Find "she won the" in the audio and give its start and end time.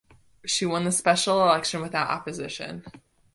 0.43-0.91